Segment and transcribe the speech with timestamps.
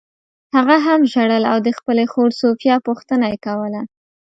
[0.55, 3.81] هغه هم ژړل او د خپلې خور سوفیا پوښتنه یې کوله